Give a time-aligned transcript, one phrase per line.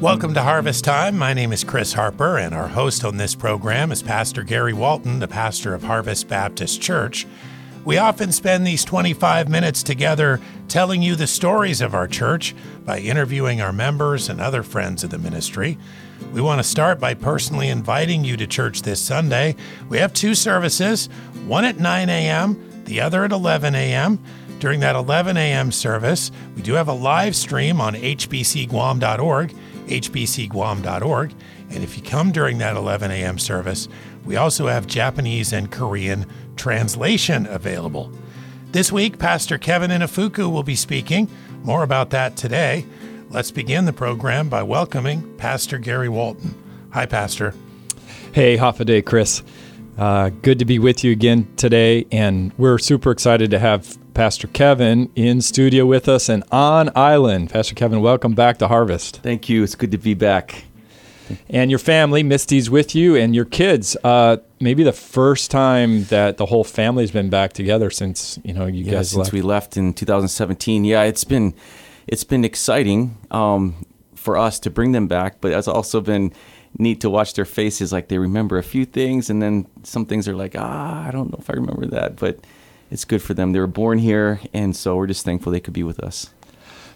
[0.00, 1.18] Welcome to Harvest Time.
[1.18, 5.18] My name is Chris Harper, and our host on this program is Pastor Gary Walton,
[5.18, 7.26] the pastor of Harvest Baptist Church.
[7.84, 12.54] We often spend these 25 minutes together telling you the stories of our church
[12.86, 15.76] by interviewing our members and other friends of the ministry.
[16.32, 19.54] We want to start by personally inviting you to church this Sunday.
[19.90, 21.10] We have two services,
[21.44, 24.18] one at 9 a.m., the other at 11 a.m.
[24.60, 25.70] During that 11 a.m.
[25.70, 29.54] service, we do have a live stream on hbcguam.org,
[29.90, 31.34] hbcguam.org.
[31.70, 33.38] And if you come during that 11 a.m.
[33.38, 33.88] service,
[34.24, 36.26] we also have Japanese and Korean
[36.56, 38.12] translation available.
[38.72, 41.28] This week, Pastor Kevin Inafuku will be speaking.
[41.64, 42.86] More about that today.
[43.30, 46.54] Let's begin the program by welcoming Pastor Gary Walton.
[46.92, 47.54] Hi, Pastor.
[48.32, 49.42] Hey, Hafa Adai, Chris.
[49.98, 54.48] Uh, good to be with you again today, and we're super excited to have Pastor
[54.48, 57.50] Kevin in studio with us and on island.
[57.50, 59.18] Pastor Kevin, welcome back to Harvest.
[59.22, 59.62] Thank you.
[59.62, 60.64] It's good to be back.
[61.48, 63.96] And your family, Misty's with you, and your kids.
[64.02, 68.66] Uh, maybe the first time that the whole family's been back together since you know
[68.66, 69.32] you yeah, guys since left.
[69.32, 70.84] we left in 2017.
[70.84, 71.54] Yeah, it's been
[72.08, 76.32] it's been exciting um, for us to bring them back, but it's also been
[76.78, 77.92] neat to watch their faces.
[77.92, 81.30] Like they remember a few things, and then some things are like, ah, I don't
[81.30, 82.40] know if I remember that, but
[82.90, 83.52] it's good for them.
[83.52, 86.30] They were born here, and so we're just thankful they could be with us.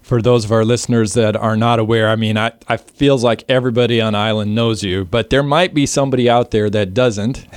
[0.03, 3.45] For those of our listeners that are not aware, I mean, I, I feels like
[3.49, 7.47] everybody on island knows you, but there might be somebody out there that doesn't.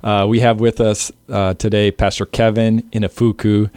[0.00, 3.68] Uh, we have with us uh, today Pastor Kevin Inafuku.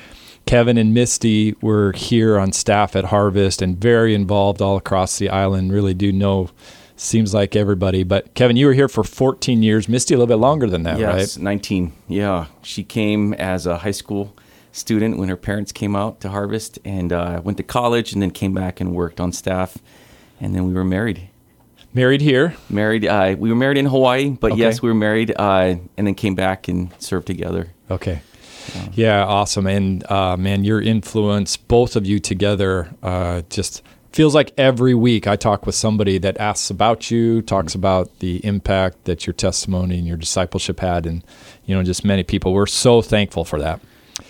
[0.46, 5.30] Kevin and Misty were here on staff at Harvest and very involved all across the
[5.30, 5.72] island.
[5.72, 6.50] Really do know,
[7.02, 8.04] seems like everybody.
[8.04, 9.90] But Kevin, you were here for 14 years.
[9.90, 11.44] Misty a little bit longer than that, yes, right?
[11.44, 11.92] 19.
[12.08, 14.36] Yeah, she came as a high school
[14.72, 18.32] student when her parents came out to Harvest, and uh, went to college, and then
[18.32, 19.78] came back and worked on staff,
[20.40, 21.28] and then we were married.
[21.94, 22.56] Married here.
[22.70, 23.06] Married.
[23.06, 24.62] Uh, we were married in Hawaii, but Okay.
[24.62, 27.68] yes, we were married, uh, and then came back and served together.
[27.90, 28.22] Okay.
[28.94, 29.68] Yeah, awesome.
[29.68, 33.82] And uh, man, your influence, both of you together, uh, just
[34.12, 38.46] feels like every week I talk with somebody that asks about you, talks about the
[38.46, 41.24] impact that your testimony and your discipleship had, and
[41.66, 42.54] you know, just many people.
[42.54, 43.80] We're so thankful for that.
[44.20, 44.24] You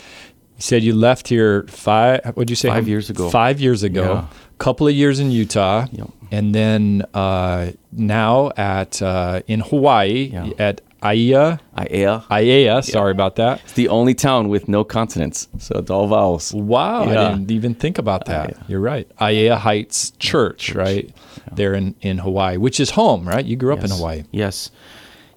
[0.59, 2.23] said you left here five.
[2.35, 2.69] What'd you say?
[2.69, 3.29] Five years ago.
[3.29, 4.03] Five years ago.
[4.03, 4.27] Yeah.
[4.59, 6.09] Couple of years in Utah, Yep.
[6.29, 10.49] and then uh, now at uh, in Hawaii Yeah.
[10.59, 11.59] at Aiea.
[11.77, 12.23] Aiea.
[12.27, 13.61] Aiea, sorry about that.
[13.63, 16.53] It's the only town with no consonants, so it's all vowels.
[16.53, 18.51] Wow, I didn't even think about that.
[18.51, 18.69] Aiea.
[18.69, 19.09] You're right.
[19.17, 21.13] Aiea Heights Church, right?
[21.51, 23.43] There in, in Hawaii, which is home, right?
[23.43, 24.23] You grew up in Hawaii.
[24.31, 24.71] Yes.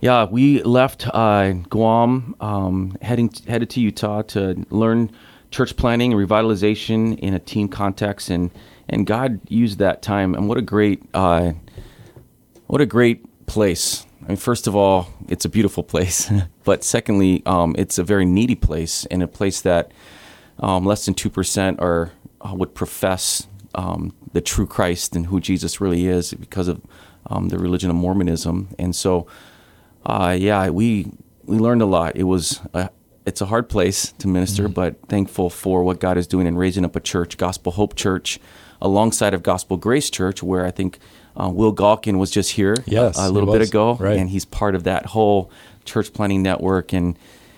[0.00, 5.10] Yeah, we left uh, Guam, um, heading headed to Utah to learn
[5.50, 8.50] church planting and revitalization in a team context, and
[8.86, 10.34] and God used that time.
[10.34, 11.52] And what a great, uh,
[12.66, 14.04] what a great place.
[14.24, 16.32] I mean, first of all, it's a beautiful place,
[16.64, 19.92] but secondly, um, it's a very needy place and a place that
[20.58, 25.40] um, less than two percent are uh, would profess um, the true Christ and who
[25.40, 26.80] Jesus really is because of
[27.26, 28.68] um, the religion of Mormonism.
[28.78, 29.26] And so,
[30.06, 31.10] uh, yeah, we
[31.44, 32.16] we learned a lot.
[32.16, 32.88] It was a,
[33.26, 36.84] it's a hard place to minister, but thankful for what God is doing in raising
[36.84, 38.38] up a church, Gospel Hope Church,
[38.80, 40.98] alongside of Gospel Grace Church, where I think
[41.40, 44.16] uh, Will Galkin was just here Yes, a, little bit ago, Right.
[44.18, 45.50] and he's part of that whole
[45.84, 47.16] church planting network and.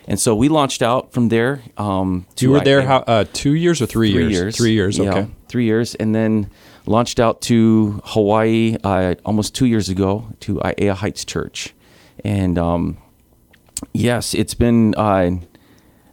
[0.09, 1.63] And so we launched out from there.
[1.77, 4.33] Um, You were there I- how, uh, two years or three, three years?
[4.33, 4.57] years.
[4.57, 5.27] Three years, Yeah, okay.
[5.49, 6.49] three years, and then
[6.87, 11.75] launched out to Hawaii uh, almost two years ago to Aiea Heights Church,
[12.25, 12.99] and um,
[13.93, 14.95] yes, it's been.
[14.97, 15.31] Uh,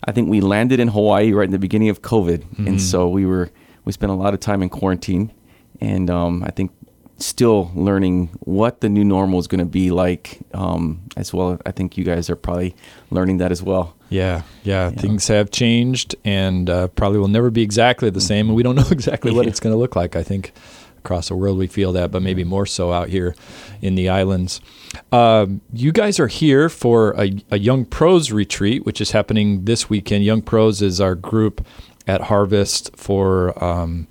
[0.05, 2.67] I think we landed in Hawaii right in the beginning of COVID, Mm-hmm.
[2.67, 3.51] and so we were
[3.85, 5.31] we spent a lot of time in quarantine,
[5.79, 6.71] and um, I think
[7.23, 11.59] still learning what the new normal is going to be like um, as well.
[11.65, 12.75] I think you guys are probably
[13.11, 13.95] learning that as well.
[14.09, 18.47] Yeah, yeah, Things have changed and uh, probably will never be exactly the same.
[18.47, 19.49] And we don't know exactly what Yeah.
[19.49, 20.15] it's going to look like.
[20.15, 20.53] I think
[20.99, 23.35] across the world we feel that, but maybe more so out here
[23.81, 24.61] in the islands.
[25.11, 29.89] Um, you guys are here for a, a Young Pros retreat, which is happening this
[29.89, 30.23] weekend.
[30.23, 31.65] Young Pros is our group
[32.07, 33.61] at Harvest for.
[33.63, 34.07] Um,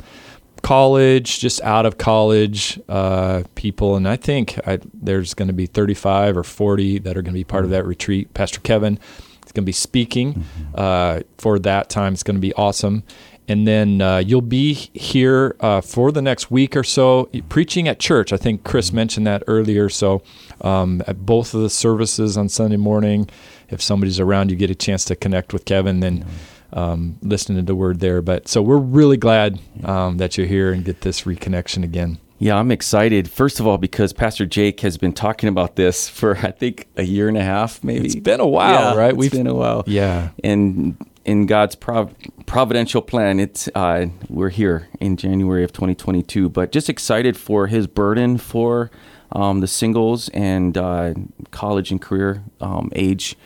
[0.63, 5.67] college, just out of college uh, people, and I think I, there's going to be
[5.67, 8.33] 35 or 40 that are going to be part of that retreat.
[8.35, 8.99] Pastor Kevin
[9.45, 10.45] is going to be speaking
[10.75, 12.13] uh, for that time.
[12.15, 13.03] It's going to be awesome.
[13.49, 17.99] And then uh, you'll be here uh, for the next week or so preaching at
[17.99, 18.33] church.
[18.33, 19.89] I think Chris mentioned that earlier.
[19.89, 20.23] So,
[20.61, 23.29] um, at both of the services on Sunday morning,
[23.69, 26.25] if somebody's around, you get a chance to connect with Kevin, then
[26.73, 28.23] um, listening to the word there.
[28.23, 32.19] But so we're really glad um, that you're here and get this reconnection again.
[32.39, 33.31] Yeah, I'm excited.
[33.31, 37.05] First of all, because Pastor Jake has been talking about this for I think a
[37.05, 38.07] year and a half, maybe.
[38.07, 39.11] It's been a while, Yeah, right?
[39.11, 39.85] It's We've- been a while.
[39.87, 40.31] Yeah.
[40.43, 42.13] And in God's prov-
[42.47, 46.49] providential plan, it's uh, we're here in January of 2022.
[46.49, 48.91] But just excited for His burden for
[49.31, 51.15] um, the singles and uh,
[51.53, 53.37] college and career um, age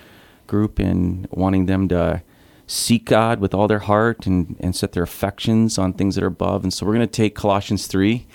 [0.47, 2.23] group, and wanting them to
[2.67, 6.29] seek God with all their heart and, and set their affections on things that are
[6.29, 6.65] above.
[6.65, 8.27] And so we're going to take Colossians 3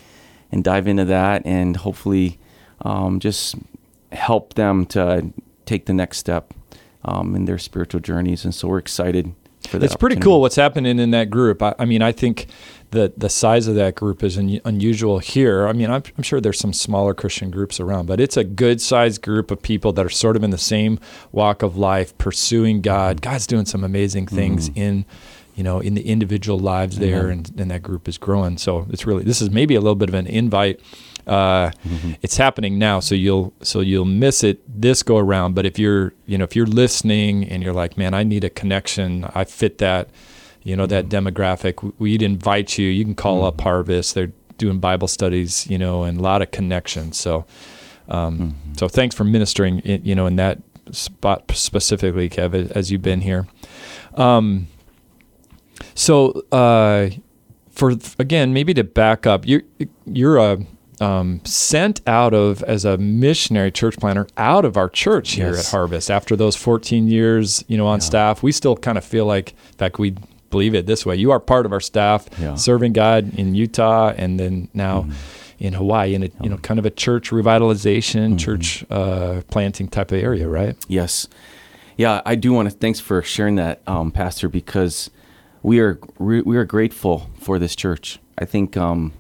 [0.52, 2.40] and dive into that and hopefully
[2.82, 3.56] um, just
[4.12, 5.32] help them to
[5.66, 6.54] take the next step
[7.04, 8.46] um, in their spiritual journeys.
[8.46, 9.34] And so we're excited
[9.68, 9.86] for that.
[9.86, 11.62] It's pretty cool what's happening in that group.
[11.62, 12.48] I, I mean, I think
[12.92, 15.68] the the size of that group is un, unusual here.
[15.68, 18.82] I mean, I'm, I'm sure there's some smaller Christian groups around, but it's a good
[18.82, 21.00] sized group of people that are sort of in the same
[21.32, 23.22] walk of life, pursuing God.
[23.22, 24.80] God's doing some amazing things mm-hmm.
[24.80, 25.06] in
[25.56, 27.32] you know in the individual lives there, mm-hmm.
[27.32, 28.58] and, and that group is growing.
[28.58, 30.82] So it's really this is maybe a little bit of an invite.
[31.26, 32.14] Uh, mm-hmm.
[32.22, 35.56] It's happening now, so you'll so you'll miss it this go around.
[35.56, 38.50] But if you're you know if you're listening and you're like, man, I need a
[38.50, 40.10] connection, I fit that,
[40.64, 41.94] you know that demographic.
[42.00, 42.88] We'd invite you.
[42.88, 44.16] You can call up Harvest.
[44.16, 47.18] They're doing Bible studies, you know, and a lot of connections.
[47.18, 47.46] So,
[48.10, 50.60] um, so thanks for ministering, in, you know, in that
[50.92, 53.48] spot specifically, Kev, as- you've been here.
[54.16, 54.68] Um,
[55.96, 57.10] so, uh,
[57.72, 59.64] for again, maybe to back up, you're
[60.06, 60.60] you're a
[61.00, 65.68] um, sent out of as a missionary church planter out of our church here Yes.
[65.68, 68.44] at Harvest after those 14 years, you know, on staff.
[68.44, 70.14] We still kind of feel like, in fact, we
[70.52, 72.56] believe it this way: you are part of our staff, Yeah.
[72.56, 75.08] serving God in Utah, and then now.
[75.60, 80.12] In Hawaii, in a you know kind of a church revitalization, church uh, planting type
[80.12, 80.76] of area, right?
[80.88, 81.28] Yes.
[81.98, 85.12] Yeah, I do want to thanks for sharing that, um, Pastor, because
[85.62, 88.18] we are we we are grateful for this church.
[88.40, 89.14] I think um,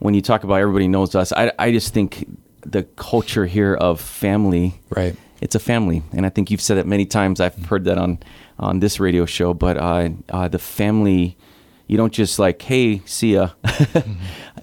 [0.00, 2.26] when you talk about everybody knows us, I I just think
[2.66, 5.14] the culture here of family, Right.
[5.40, 7.40] It's a family, and I think you've said it many times.
[7.40, 8.18] I've heard that on
[8.58, 11.36] on this radio show, but uh, uh, the family.
[11.90, 13.52] You don't just like, hey, see ya.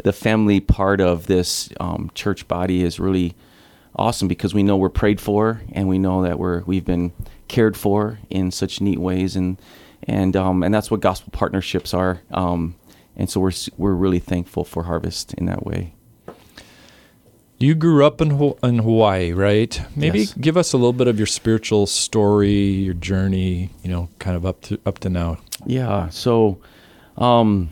[0.04, 3.34] The family part of this um, church body is really
[3.96, 7.12] awesome because we know we're prayed for and we know that we're we've been
[7.48, 9.60] cared for in such neat ways and
[10.04, 12.76] and um, and that's what gospel partnerships are um,
[13.16, 15.96] and so we're we're really thankful for Harvest in that way.
[17.58, 18.32] You grew up in
[18.64, 19.82] in Hawaii, right?
[19.96, 20.34] Maybe Yes.
[20.34, 24.46] give us a little bit of your spiritual story, your journey, you know, kind of
[24.46, 25.38] up to up to now.
[25.66, 26.10] Yeah.
[26.10, 26.58] So,
[27.18, 27.70] um,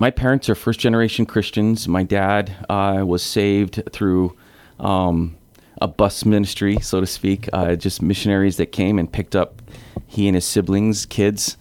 [0.00, 1.88] my parents are first generation Christians.
[1.88, 4.36] My dad uh, was saved through
[4.78, 5.36] um,
[5.82, 9.60] a bus ministry, so to speak, uh, just missionaries that came and picked up
[10.06, 11.56] he and his siblings, kids,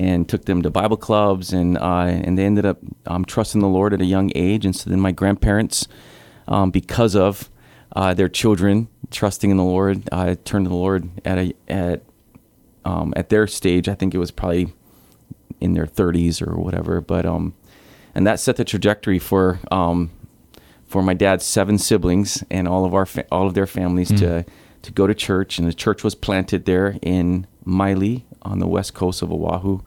[0.00, 3.68] and took them to Bible clubs, and uh, and they ended up um, trusting the
[3.68, 4.64] Lord at a young age.
[4.64, 5.86] And so then my grandparents,
[6.48, 7.50] um, because of
[7.94, 12.02] uh, their children trusting in the Lord, uh, turned to the Lord at a at
[12.84, 13.88] um, at their stage.
[13.88, 14.72] I think it was probably
[15.60, 17.00] in their 30s or whatever.
[17.00, 17.54] But um,
[18.14, 20.10] and that set the trajectory for um,
[20.86, 24.44] for my dad's seven siblings and all of our fa- all of their families to
[24.82, 25.58] to go to church.
[25.58, 29.80] And the church was planted there in Maili on the west coast of Oahu.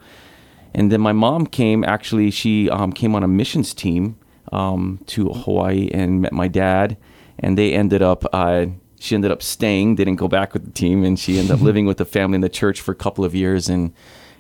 [0.74, 1.84] And then my mom came.
[1.84, 4.18] Actually, she um, came on a missions team
[4.52, 6.98] um, to Hawaii and met my dad.
[7.40, 8.26] And they ended up.
[8.34, 8.68] Uh,
[9.00, 9.96] she ended up staying.
[9.96, 12.42] Didn't go back with the team, and she ended up living with the family in
[12.42, 13.70] the church for a couple of years.
[13.70, 13.94] And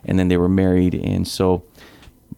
[0.06, 0.96] and then they were married.
[0.96, 1.64] And so,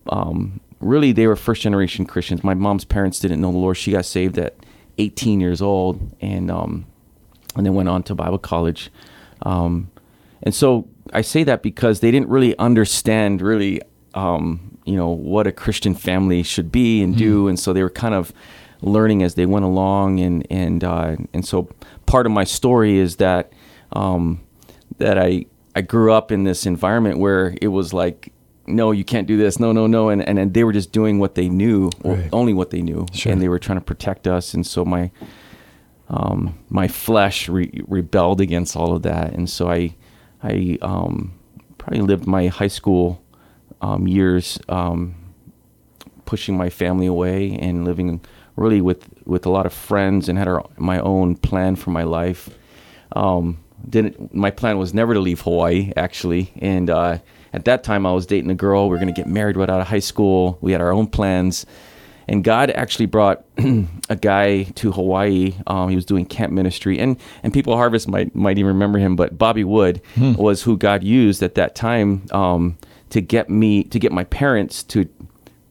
[0.07, 2.43] um, really, they were first generation Christians.
[2.43, 3.77] My mom's parents didn't know the Lord.
[3.77, 4.55] She got saved at
[4.97, 6.85] 18 years old, and um,
[7.55, 8.91] and then went on to Bible college.
[9.41, 9.91] Um,
[10.41, 13.81] and so I say that because they didn't really understand really,
[14.13, 17.89] um, you know, what a Christian family should be and do, and so they were
[17.89, 18.33] kind of
[18.81, 21.69] learning as they went along, and and uh, and so
[22.05, 23.51] part of my story is that
[23.93, 24.41] um,
[24.97, 28.31] that I I grew up in this environment where it was like.
[28.65, 29.59] No, you can't do this.
[29.59, 32.29] No, no, no, and and, and they were just doing what they knew, or Right.
[32.31, 33.33] only what they knew, Sure.
[33.33, 34.53] and they were trying to protect us.
[34.53, 35.11] And so my
[36.09, 39.95] um, my flesh re- rebelled against all of that, and so I,
[40.41, 41.33] I um,
[41.77, 43.21] probably lived my high school
[43.83, 45.13] um, years um,
[46.25, 48.21] pushing my family away and living
[48.55, 52.03] really with with a lot of friends and had our, my own plan for my
[52.03, 52.49] life.
[53.15, 57.17] Um, didn't my plan was never to leave Hawaii actually, and uh,
[57.51, 58.85] at that time I was dating a girl.
[58.85, 60.57] We were going to get married right out of high school.
[60.61, 61.65] We had our own plans.
[62.25, 63.43] And God actually brought
[64.09, 65.55] a guy to Hawaii.
[65.67, 68.97] Um, he was doing camp ministry, and and people at Harvest might might even remember
[68.97, 69.17] him.
[69.17, 70.01] But Bobby Wood
[70.37, 72.77] was who God used at that time um,
[73.13, 75.07] to get me to get my parents to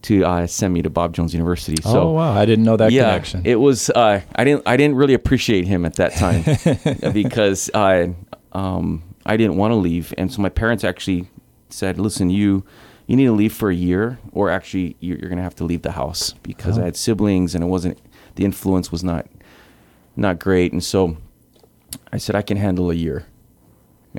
[0.03, 1.81] to uh, send me to Bob Jones University.
[1.83, 3.43] So, oh wow, I didn't know that yeah, connection.
[3.45, 3.91] it was.
[3.91, 4.63] Uh, I didn't.
[4.67, 8.15] I didn't really appreciate him at that time because I,
[8.53, 11.29] um, I didn't want to leave, and so my parents actually
[11.69, 12.65] said, "Listen, you,
[13.09, 15.65] you need to leave for a year, or actually, you're, you're going to have to
[15.65, 16.83] leave the house because Oh.
[16.83, 17.99] I had siblings, and it wasn't.
[18.37, 19.27] The influence was not,
[20.17, 21.17] not great, and so,
[22.13, 23.27] I said I can handle a year,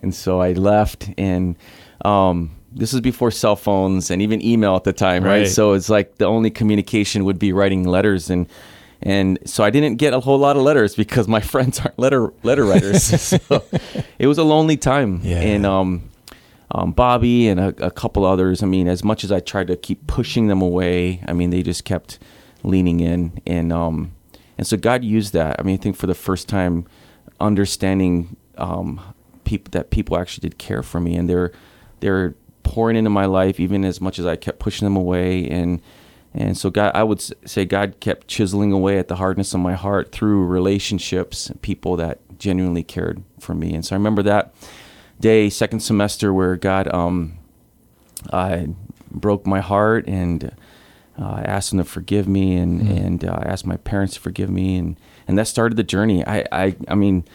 [0.02, 1.56] and so I left, and
[2.06, 5.40] um, this was before cell phones and even email at the time, right?
[5.40, 5.48] Right.
[5.48, 8.48] So it's like the only communication would be writing letters, and
[9.02, 12.34] and so I didn't get a whole lot of letters because my friends aren't letter
[12.44, 13.04] letter writers.
[13.22, 13.64] so
[14.20, 15.40] it was a lonely time, Yeah.
[15.42, 16.10] and um,
[16.72, 18.64] um, Bobby and a, a couple others.
[18.64, 21.62] I mean, as much as I tried to keep pushing them away, I mean, they
[21.64, 22.18] just kept
[22.64, 24.14] leaning in, and um,
[24.58, 25.60] and so God used that.
[25.60, 26.86] I mean, I think for the first time,
[27.40, 29.02] understanding um,
[29.44, 31.52] people that people actually did care for me, and they're
[32.00, 35.82] they're pouring into my life even as much as I kept pushing them away, and
[36.34, 39.74] and so God, I would say God kept chiseling away at the hardness of my
[39.74, 44.54] heart through relationships, people that genuinely cared for me, and so I remember that
[45.20, 47.38] day, second semester, where God um,
[48.32, 48.70] I
[49.12, 50.56] broke my heart and
[51.20, 54.50] uh, I asked them to forgive me and and uh, asked my parents to forgive
[54.50, 56.26] me and and that started the journey.
[56.26, 57.26] I I I mean.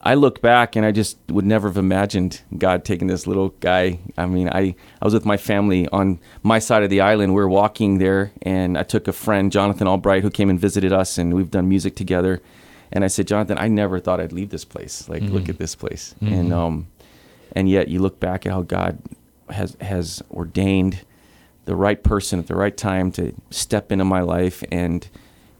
[0.00, 3.98] I look back and I just would never have imagined God taking this little guy.
[4.16, 7.34] I mean, I, I was with my family on my side of the island.
[7.34, 10.92] We were walking there, and I took a friend, Jonathan Albright, who came and visited
[10.92, 12.40] us, and we've done music together.
[12.92, 15.08] And I said, Jonathan, I never thought I'd leave this place.
[15.08, 16.14] Like, look at this place.
[16.20, 16.86] And um,
[17.52, 18.98] and yet you look back at how God
[19.50, 21.04] has has ordained
[21.66, 25.08] the right person at the right time to step into my life and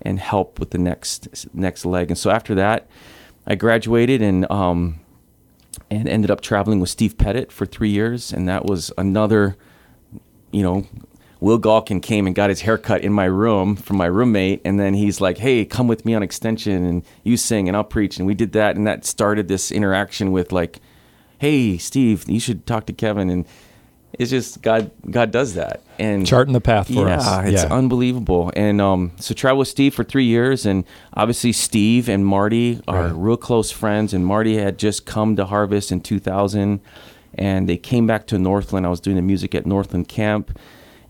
[0.03, 2.11] and help with the next next leg.
[2.11, 2.89] And so after that,
[3.50, 5.00] I graduated and um,
[5.90, 9.57] and ended up traveling with Steve Pettit for three years, and that was another,
[10.52, 10.87] you know.
[11.40, 14.92] Will Galkin came and got his haircut in my room from my roommate, and then
[14.92, 18.26] he's like, "Hey, come with me on extension, and you sing, and I'll preach." And
[18.26, 20.80] we did that, and that started this interaction with like,
[21.38, 23.47] "Hey, Steve, you should talk to Kevin." And
[24.19, 24.90] it's just God.
[25.11, 27.49] God does that, and Charting the path for yeah, us.
[27.49, 27.73] it's Yeah.
[27.75, 28.52] unbelievable.
[28.57, 33.05] And um, so travel with Steve for three years, and obviously Steve and Marty are
[33.05, 33.12] Right.
[33.14, 34.12] real close friends.
[34.12, 36.81] And Marty had just come to Harvest in 2000,
[37.35, 38.85] and they came back to Northland.
[38.87, 40.59] I was doing the music at Northland Camp,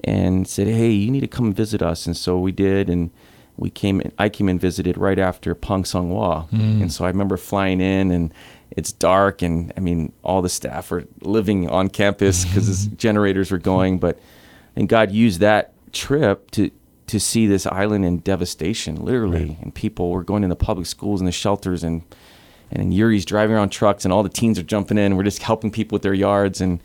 [0.05, 3.11] and said, "Hey, you need to come visit us." And so we did, and
[3.57, 4.01] we came.
[4.19, 8.33] I came and visited right after Pongsona, and so I remember flying in and.
[8.71, 13.59] It's dark, and I mean, all the staff are living on campus because generators were
[13.59, 13.99] going.
[13.99, 14.19] But
[14.77, 16.71] and God used that trip to
[17.09, 19.59] to see this island in devastation, literally.
[19.61, 22.03] And people were going in the public schools and the shelters, and
[22.71, 25.17] and Yuri's driving around trucks, and all the teens are jumping in.
[25.17, 26.81] We're just helping people with their yards, and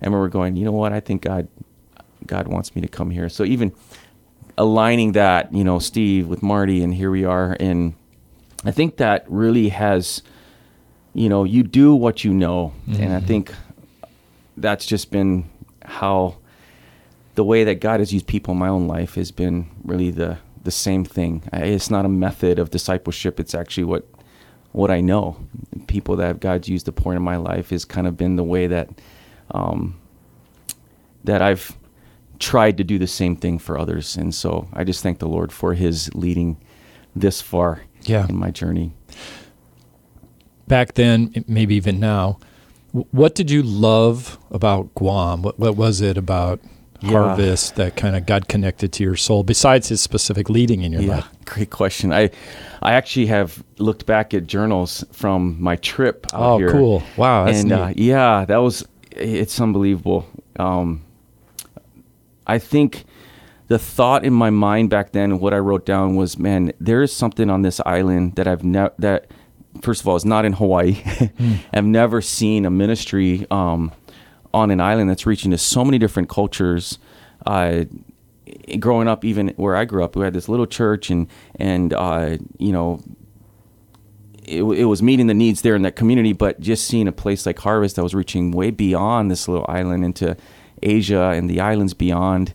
[0.00, 0.92] and we were going, you know what?
[0.92, 1.48] I think God
[2.26, 3.28] God wants me to come here.
[3.28, 3.72] So even
[4.58, 7.94] aligning that, you know, Steve with Marty, and here we are, and
[8.64, 10.22] I think that really has,
[11.16, 13.52] you know, you do what you know, and I think
[14.56, 15.48] that's just been
[15.84, 16.36] how
[17.36, 20.38] the way that God has used people in my own life has been really the
[20.62, 21.42] the same thing.
[21.52, 23.38] It's not a method of discipleship.
[23.40, 24.04] It's actually what
[24.72, 25.36] what I know.
[25.86, 28.66] People that God's used to pour into my life has kind of been the way
[28.66, 28.88] that
[29.52, 29.98] um,
[31.24, 31.76] that I've
[32.38, 34.16] tried to do the same thing for others.
[34.16, 36.56] And so I just thank the Lord for His leading
[37.14, 38.26] this far Yeah.
[38.28, 38.92] in my journey.
[40.68, 42.38] Back then, maybe even now,
[42.92, 45.42] what did you love about Guam?
[45.42, 46.60] What, what was it about
[47.02, 47.10] Yeah.
[47.10, 51.02] Harvest that kind of got connected to your soul besides his specific leading in your
[51.02, 51.28] Yeah, life?
[51.44, 52.10] great question.
[52.12, 52.30] I
[52.82, 56.70] I actually have looked back at journals from my trip out Oh, here.
[56.70, 57.02] cool.
[57.16, 60.26] Wow, and uh, yeah, that was it's unbelievable.
[60.58, 61.02] Um,
[62.46, 63.04] I think
[63.68, 67.12] the thought in my mind back then, what I wrote down was, man, there is
[67.12, 69.26] something on this island that I've never that.
[69.82, 71.02] First of all, it's not in Hawaii.
[71.36, 71.54] Hmm.
[71.72, 73.92] I've never seen a ministry um,
[74.54, 76.98] on an island that's reaching to so many different cultures.
[77.44, 77.84] Uh,
[78.78, 82.38] growing up, even where I grew up, we had this little church, and and uh,
[82.58, 83.02] you know,
[84.44, 87.44] it, it was meeting the needs there in that community, but just seeing a place
[87.44, 90.36] like Harvest that was reaching way beyond this little island into
[90.82, 92.54] Asia and the islands beyond,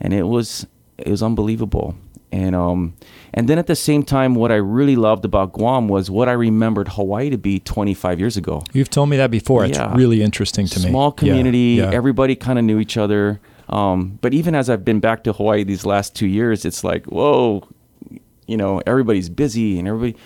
[0.00, 0.66] and it was
[0.98, 1.96] it was unbelievable.
[2.30, 2.94] And um,
[3.34, 6.32] and then at the same time, what I really loved about Guam was what I
[6.32, 8.62] remembered Hawaii to be 25 years ago.
[8.72, 9.64] You've told me that before.
[9.64, 9.88] Yeah.
[9.88, 10.90] It's really interesting to me.
[10.90, 11.90] Small Yeah, community, yeah.
[11.92, 13.40] everybody kind of knew each other.
[13.68, 17.06] Um, but even as I've been back to Hawaii these last two years, it's like,
[17.06, 17.66] whoa,
[18.46, 20.16] you know, everybody's busy and everybody,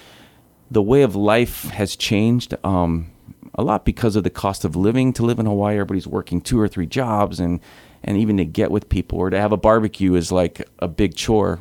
[0.70, 2.54] the way of life has changed.
[2.64, 3.12] Um,
[3.54, 5.74] a lot because of the cost of living to live in Hawaii.
[5.76, 7.60] Everybody's working two or three jobs, and
[8.04, 11.14] and even to get with people or to have a barbecue is like a big
[11.14, 11.60] chore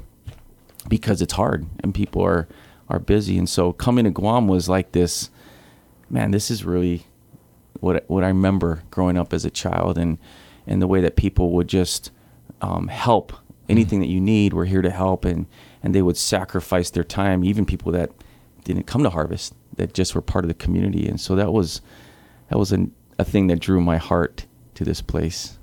[0.88, 2.48] because it's hard and people are
[2.88, 3.38] are busy.
[3.38, 5.30] And so coming to Guam was like this.
[6.10, 7.06] Man, this is really
[7.80, 10.18] what what I remember growing up as a child, and
[10.68, 12.12] and the way that people would just
[12.62, 13.34] um, help
[13.68, 14.54] anything that you need.
[14.54, 15.48] We're here to help, and
[15.84, 18.12] and they would sacrifice their time, even people that
[18.64, 21.08] didn't come to harvest that just were part of the community.
[21.08, 21.82] And so that was
[22.50, 22.88] that was a,
[23.18, 25.58] a thing that drew my heart to this place.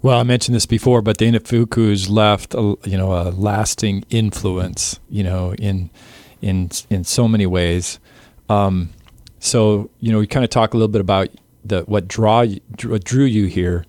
[0.00, 5.00] Well, I mentioned this before, but the Inafukus left a, you know a lasting influence,
[5.10, 5.90] you know, in
[6.40, 7.98] in in so many ways.
[8.48, 8.90] Um,
[9.40, 11.28] so you know, we kind of talk a little bit about
[11.64, 12.46] the what draw
[12.84, 13.84] what drew you here.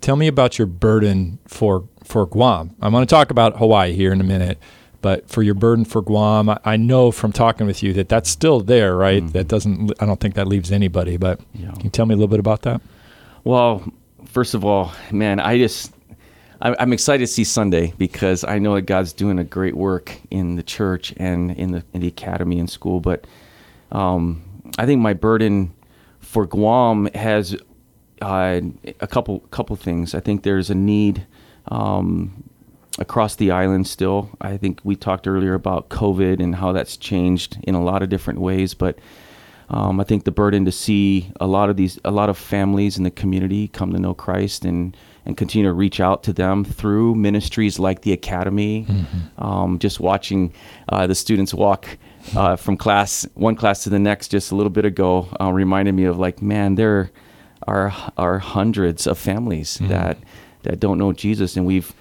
[0.00, 2.74] Tell me about your burden for for Guam.
[2.80, 4.58] I'm going to talk about Hawaii here in a minute,
[5.02, 8.30] but for your burden for Guam, I, I know from talking with you that that's
[8.30, 9.22] still there, right?
[9.22, 9.32] Mm-hmm.
[9.32, 9.92] That doesn't.
[10.00, 11.18] I don't think that leaves anybody.
[11.18, 11.72] But yeah.
[11.72, 12.80] can you tell me a little bit about that?
[13.44, 13.84] Well,
[14.32, 15.92] first of all, man, I just
[16.60, 20.54] I'm excited to see Sunday because I know that God's doing a great work in
[20.54, 23.00] the church and in the in the academy and school.
[23.00, 23.26] But
[23.90, 24.42] um,
[24.78, 25.74] I think my burden
[26.20, 27.56] for Guam has
[28.22, 28.60] uh,
[29.00, 30.14] a couple couple things.
[30.14, 31.26] I think there's a need
[31.66, 32.44] um,
[33.00, 34.30] across the island still.
[34.40, 38.08] I think we talked earlier about COVID and how that's changed in a lot of
[38.08, 38.98] different ways, but
[39.72, 42.98] um, I think the burden to see a lot of these, a lot of families
[42.98, 46.64] in the community come to know Christ and and continue to reach out to them
[46.64, 48.84] through ministries like the academy.
[48.88, 49.44] Mm-hmm.
[49.44, 50.52] Um, just watching
[50.88, 51.96] uh, the students walk
[52.36, 55.94] uh, from class one class to the next just a little bit ago uh, reminded
[55.94, 57.10] me of like, man, there
[57.66, 59.88] are are hundreds of families mm-hmm.
[59.88, 60.18] that
[60.64, 61.94] that don't know Jesus, and we've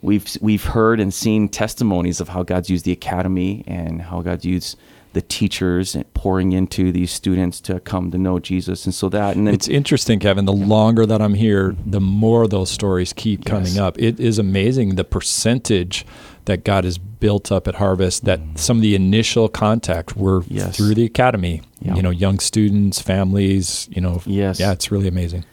[0.00, 4.46] we've we've heard and seen testimonies of how God's used the academy and how God's
[4.46, 4.78] used
[5.12, 9.36] the teachers and pouring into these students to come to know Jesus, and so that.
[9.36, 10.44] And then, it's interesting, Kevin.
[10.44, 13.78] The longer that I'm here, the more those stories keep coming yes.
[13.78, 13.98] up.
[13.98, 16.06] It is amazing the percentage
[16.44, 18.24] that God has built up at Harvest.
[18.24, 20.76] That some of the initial contact were yes.
[20.76, 21.62] through the academy.
[21.80, 21.94] Yeah.
[21.96, 23.88] You know, young students, families.
[23.90, 25.44] You know, yes, yeah, it's really amazing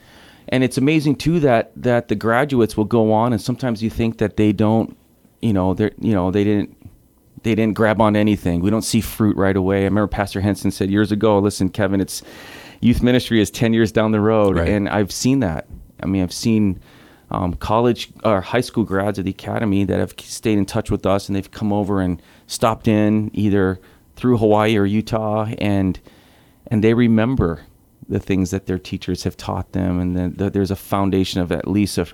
[0.49, 4.17] and it's amazing too that that the graduates will go on and sometimes you think
[4.17, 4.97] that they don't
[5.41, 6.76] you know they're, you know they didn't
[7.43, 8.61] they didn't grab on anything.
[8.61, 9.81] We don't see fruit right away.
[9.81, 12.23] I remember pastor henson said years ago listen kevin it's
[12.81, 14.57] youth ministry is 10 years down the road.
[14.57, 14.69] Right.
[14.69, 15.67] and i've seen that.
[16.01, 16.79] I mean i've seen
[17.29, 21.05] um, college or high school grads at the academy that have stayed in touch with
[21.05, 23.79] us and they've come over and stopped in either
[24.15, 25.99] through hawaii or utah and
[26.69, 27.65] and they remember
[28.09, 31.51] the things that their teachers have taught them, and then the, there's a foundation of
[31.51, 32.07] at least a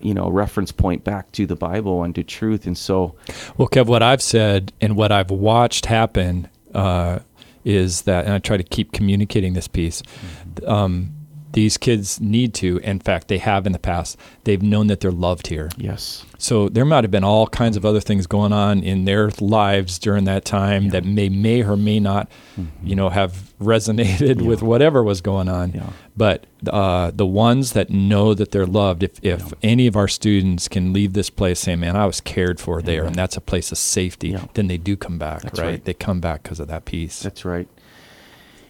[0.00, 2.66] you know reference point back to the Bible and to truth.
[2.66, 3.14] And so,
[3.56, 7.20] well, Kev, what I've said and what I've watched happen uh,
[7.64, 10.02] is that, and I try to keep communicating this piece.
[10.02, 10.68] Mm-hmm.
[10.68, 11.13] Um,
[11.54, 15.10] these kids need to, in fact, they have in the past, they've known that they're
[15.10, 15.70] loved here.
[15.78, 16.24] Yes.
[16.36, 19.98] So there might have been all kinds of other things going on in their lives
[19.98, 20.90] during that time yeah.
[20.90, 22.86] that may may or may not, mm-hmm.
[22.86, 24.46] you know, have resonated yeah.
[24.46, 25.72] with whatever was going on.
[25.72, 25.90] Yeah.
[26.16, 30.68] But uh, the ones that know that they're loved, if, if any of our students
[30.68, 33.72] can leave this place saying, man, I was cared for there, and that's a place
[33.72, 35.58] of safety, then they do come back, right?
[35.58, 35.84] right?
[35.84, 37.20] They come back because of that piece.
[37.22, 37.68] That's right.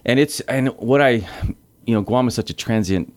[0.05, 1.27] And it's, and what I,
[1.87, 3.13] you know, Guam is such a transient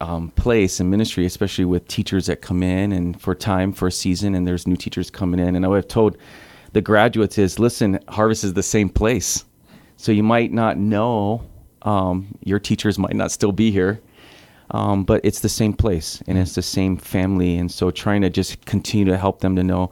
[0.00, 3.92] um, place and ministry, especially with teachers that come in and for time for a
[3.92, 5.56] season, and there's new teachers coming in.
[5.56, 6.18] And I've told
[6.72, 9.44] the graduates is, listen, Harvest is the same place,
[9.96, 11.42] so you might not know.
[11.82, 14.00] Um, your teachers might not still be here,
[14.70, 17.58] um, but it's the same place and it's the same family.
[17.58, 19.90] And so trying to just continue to help them to know.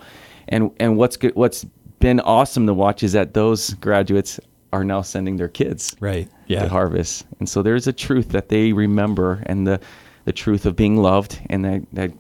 [0.49, 1.65] And and what's good, what's
[1.99, 4.41] been awesome to watch is that those graduates
[4.73, 6.29] are now sending their kids right.
[6.47, 6.63] yeah.
[6.63, 7.27] to harvest.
[7.39, 9.81] And so there's a truth that they remember and the
[10.25, 12.13] the truth of being loved and that, that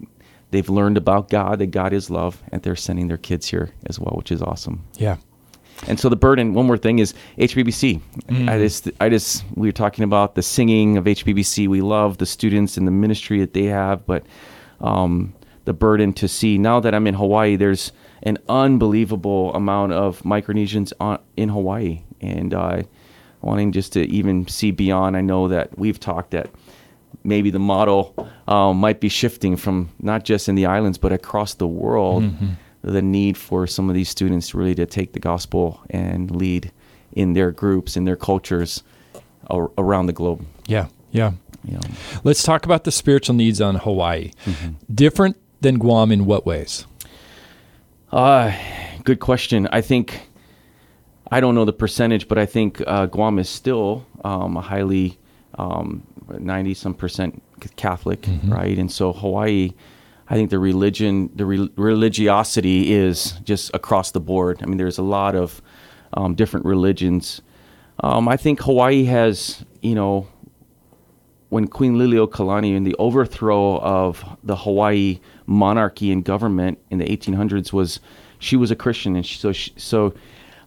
[0.51, 3.99] they've learned about god that god is love and they're sending their kids here as
[3.99, 4.85] well which is awesome.
[4.97, 5.17] Yeah.
[5.89, 8.49] And so the burden one more thing is hbbc mm.
[8.49, 12.27] i just i just we were talking about the singing of hbbc we love the
[12.27, 14.25] students and the ministry that they have but
[14.81, 15.33] um,
[15.65, 17.91] the burden to see now that i'm in hawaii there's
[18.23, 22.83] an unbelievable amount of micronesians on, in hawaii and uh,
[23.41, 25.17] wanting just to even see beyond.
[25.17, 26.51] I know that we've talked that
[27.25, 28.15] maybe the model
[28.49, 32.25] um, might be shifting from not just in the islands but across the world.
[32.25, 32.49] Mm-hmm.
[32.85, 36.73] The need for some of these students really to take the gospel and lead
[37.13, 38.83] in their groups in their cultures
[39.79, 40.45] around the globe.
[40.67, 41.33] Yeah, yeah.
[41.65, 41.81] You know.
[42.25, 44.33] Let's talk about the spiritual needs on Hawaii.
[44.45, 44.95] Mm-hmm.
[44.95, 46.87] Different than Guam in what ways?
[48.11, 48.53] Uh,
[49.05, 49.69] good question.
[49.71, 50.29] I think
[51.33, 55.19] I don't know the percentage, but I think uh, Guam is still um, a highly
[56.39, 57.43] ninety some percent
[57.77, 58.79] Catholic, right?
[58.79, 59.73] And so Hawaii,
[60.29, 64.61] I think the religion, the re- religiosity is just across the board.
[64.63, 65.63] I mean, there's a lot of
[66.15, 67.41] um, different religions.
[68.01, 70.27] Um, I think Hawaii has, you know,
[71.51, 77.73] when Queen Liliuokalani and the overthrow of the Hawaii monarchy and government in the 1800s
[77.73, 78.01] was
[78.39, 80.15] she was a Christian and she, so she, so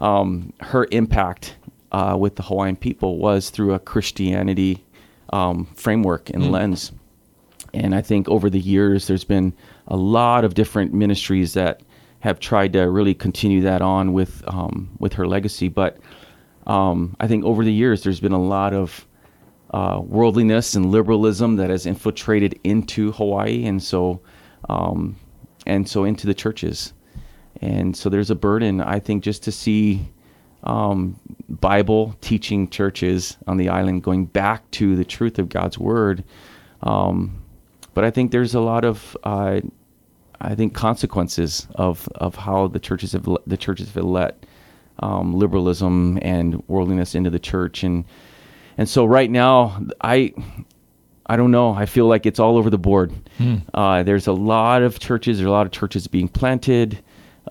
[0.02, 1.56] um, her impact
[1.92, 4.84] uh, with the Hawaiian people was through a Christianity
[5.32, 6.92] um, framework and lens.
[7.74, 9.54] And I think over the years there's been
[9.88, 11.82] a lot of different ministries that
[12.22, 15.68] have tried to really continue that on with um, with her legacy.
[15.68, 15.98] But
[16.66, 19.06] um, I think over the years there's been a lot of
[19.72, 24.22] uh, worldliness and liberalism that has infiltrated into Hawaii, and so
[24.70, 25.18] um,
[25.68, 26.94] and so into the churches,
[27.62, 30.08] and so there's a burden I think just to see
[30.64, 36.24] um, Bible teaching churches on the island going back to the truth of God's word.
[36.82, 37.42] Um,
[37.94, 39.62] but I think there's a lot of uh,
[40.42, 44.46] I think consequences of, of how the churches have le- the churches have let
[45.00, 48.06] um, liberalism and worldliness into the church and
[48.78, 50.34] and so right now I
[51.26, 53.14] I don't know I feel like it's all over the board.
[53.74, 55.38] Uh, there's a lot of churches.
[55.38, 57.04] There's a lot of churches being planted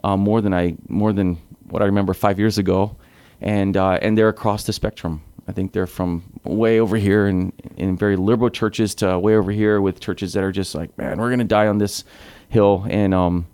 [0.03, 2.97] uh, more than I more than what I remember five years ago,
[3.41, 5.23] and uh, and they're across the spectrum.
[5.47, 9.53] I think they're from way over here in, in very liberal churches to way over
[9.53, 12.05] here with churches that are just like, man, we're gonna die on this
[12.49, 13.47] hill, and um,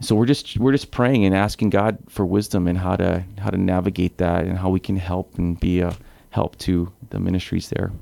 [0.00, 3.50] so we're just we're just praying and asking God for wisdom and how to how
[3.50, 5.96] to navigate that and how we can help and be a
[6.30, 7.92] help to the ministries there.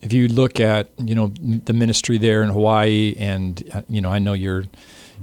[0.00, 4.10] If you look at you know the ministry there in Hawaii, and uh, you know
[4.10, 4.64] I know you're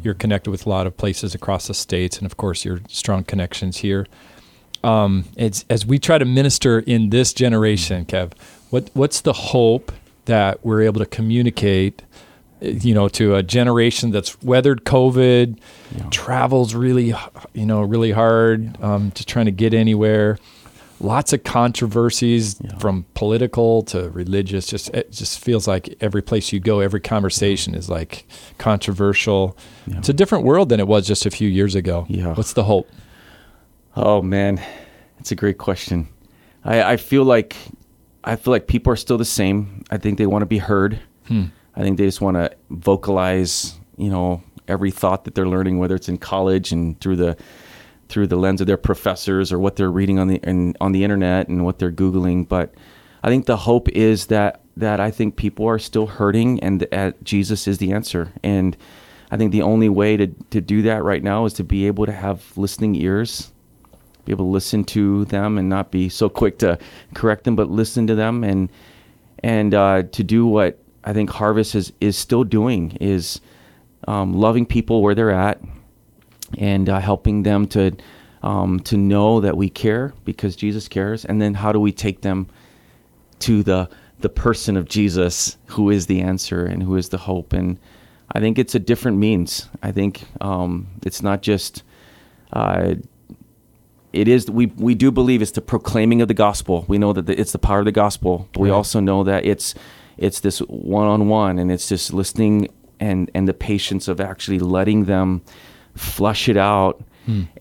[0.03, 3.23] you're connected with a lot of places across the states, and of course your strong
[3.23, 4.05] connections here.
[4.83, 8.33] Um, it's as we try to minister in this generation, Kev.
[8.69, 9.91] What what's the hope
[10.25, 12.03] that we're able to communicate?
[12.61, 15.59] You know, to a generation that's weathered COVID,
[16.09, 17.13] travels really,
[17.53, 20.39] you know, really hard, um, just trying to get anywhere
[20.99, 26.59] lots of controversies from political to religious just it just feels like every place you
[26.59, 28.25] go every conversation is like
[28.57, 29.97] controversial Yeah.
[29.97, 32.33] it's a different world than it was just a few years ago Yeah.
[32.33, 32.89] what's the hope
[33.97, 34.61] Oh man,
[35.19, 36.09] it's a great question.
[36.65, 37.55] I, I feel like
[38.25, 39.85] I feel like people are still the same.
[39.89, 40.99] I think they want to be heard.
[41.29, 41.45] Hmm.
[41.77, 45.95] I think they just want to vocalize, you know, every thought that they're learning, whether
[45.95, 47.37] it's in college and through the
[48.09, 51.03] through the lens of their professors or what they're reading on the in, on the
[51.03, 52.47] internet and what they're googling.
[52.47, 52.73] But
[53.23, 56.87] I think the hope is that that I think people are still hurting, and
[57.23, 58.33] Jesus is the answer.
[58.43, 58.75] And
[59.31, 62.05] I think the only way to to do that right now is to be able
[62.05, 63.51] to have listening ears
[64.25, 66.77] be able to listen to them and not be so quick to
[67.13, 68.69] correct them, but listen to them and
[69.39, 73.39] and uh, to do what I think Harvest is is still doing is
[74.07, 75.61] um, loving people where they're at
[76.57, 77.95] and uh, helping them to
[78.43, 82.21] um, to know that we care because Jesus cares, and then how do we take
[82.21, 82.47] them
[83.39, 83.89] to the
[84.19, 87.77] the person of Jesus who is the answer and who is the hope and
[88.31, 89.69] I think it's a different means.
[89.83, 91.83] I think um, it's not just
[92.51, 92.95] uh,
[94.13, 96.85] it is we we do believe it's the proclaiming of the gospel.
[96.87, 98.49] We know that the, it's the power of the gospel.
[98.53, 99.75] But we also know that it's
[100.17, 104.59] it's this one on one, and it's just listening and and the patience of actually
[104.59, 105.41] letting them
[105.95, 107.03] flush it out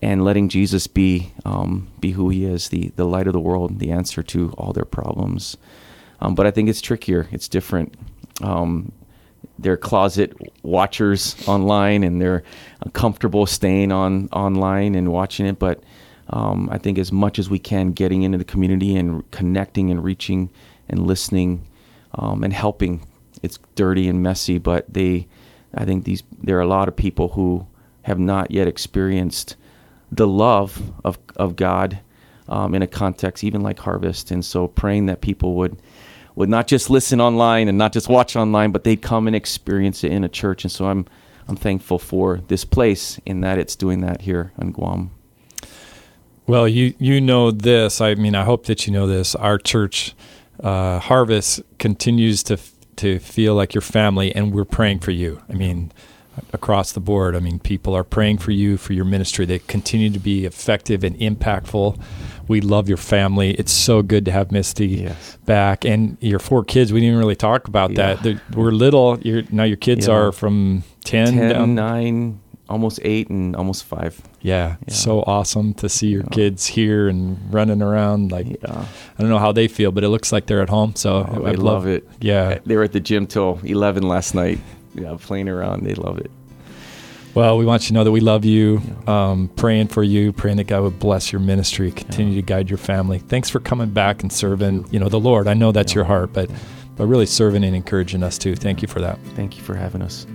[0.01, 3.79] and letting Jesus be um, be who He is, the the light of the world,
[3.79, 5.57] the answer to all their problems.
[6.21, 7.27] Um, but I think it's trickier.
[7.31, 7.95] It's different.
[8.41, 8.91] Um,
[9.57, 12.43] they're closet watchers online and they're
[12.93, 15.81] comfortable staying on online and watching it but
[16.29, 20.03] um, i think as much as we can getting into the community and connecting and
[20.03, 20.49] reaching
[20.89, 21.65] and listening
[22.15, 23.07] um, and helping
[23.43, 25.27] it's dirty and messy but they
[25.75, 27.65] i think these there are a lot of people who
[28.05, 29.55] have not yet experienced
[30.11, 31.99] the love of, of god
[32.47, 35.77] um, in a context even like harvest and so praying that people would
[36.35, 40.03] would not just listen online and not just watch online, but they'd come and experience
[40.03, 40.63] it in a church.
[40.63, 41.05] And so I'm
[41.47, 45.11] I'm thankful for this place in that it's doing that here on Guam.
[46.47, 48.01] Well, you you know this.
[48.01, 49.33] I mean, I hope that you know this.
[49.35, 50.13] Our church,
[50.59, 52.57] uh, Harvest, continues to
[52.97, 55.41] to feel like your family, and we're praying for you.
[55.49, 55.91] I mean,
[56.53, 57.35] across the board.
[57.35, 59.45] I mean, people are praying for you for your ministry.
[59.45, 61.99] They continue to be effective and impactful.
[62.47, 63.51] We love your family.
[63.51, 65.37] It's so good to have Misty Yes.
[65.45, 66.93] back, and your four kids.
[66.93, 68.15] We didn't even really talk about Yeah.
[68.15, 68.23] that.
[68.23, 69.17] They're, we're little.
[69.21, 70.13] You're, now your kids Yeah.
[70.13, 71.75] are from ten, 10, down.
[71.75, 74.21] 9, almost eight and almost five.
[74.41, 74.93] Yeah, Yeah.
[74.93, 78.31] so awesome to see your kids here and running around.
[78.31, 78.47] Like.
[78.67, 78.85] I
[79.19, 80.93] don't know how they feel, but it looks like they're at home.
[80.95, 82.07] So Oh, I they love it.
[82.21, 82.59] Yeah.
[82.65, 84.59] They were at the gym till 11 last night.
[84.95, 85.83] Yeah, playing around.
[85.83, 86.31] They love it.
[87.33, 90.55] Well, we want you to know that we love you, um, praying for you, praying
[90.57, 93.19] that God would bless your ministry, continue to guide your family.
[93.19, 95.47] Thanks for coming back and serving, you know, the Lord.
[95.49, 95.95] I know that's Yeah.
[95.97, 96.49] your heart, but
[96.97, 98.55] but really serving and encouraging us too.
[98.55, 99.19] Thank you for that.
[99.35, 100.25] Thank you for having us.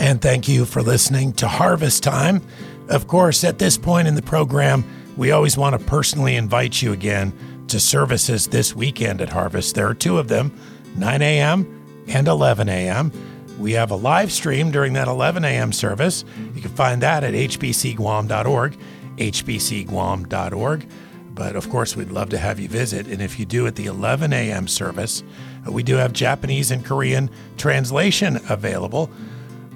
[0.00, 2.42] And thank you for listening to Harvest Time.
[2.88, 4.82] Of course, at this point in the program,
[5.16, 7.32] we always want to personally invite you again
[7.68, 9.76] to services this weekend at Harvest.
[9.76, 10.50] There are two of them
[10.96, 11.64] 9 a.m.
[12.08, 13.12] and 11 a.m.
[13.60, 15.72] We have a live stream during that 11 a.m.
[15.72, 16.24] service.
[16.54, 18.78] You can find that at hbcguam.org,
[19.16, 20.88] hbcguam.org.
[21.34, 23.06] But of course, we'd love to have you visit.
[23.06, 24.66] And if you do at the 11 a.m.
[24.66, 25.22] service,
[25.66, 29.10] uh, we do have Japanese and Korean translation available.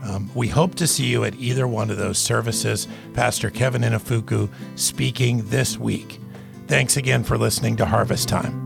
[0.03, 2.89] Um, we hope to see you at either one of those services.
[3.13, 6.21] Pastor Kevin Inafuku speaking this week.
[6.67, 8.64] Thanks again for listening to Harvest Time.